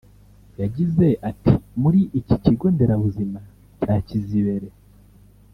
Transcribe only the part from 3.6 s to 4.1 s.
cya